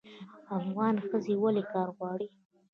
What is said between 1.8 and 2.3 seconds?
غواړي؟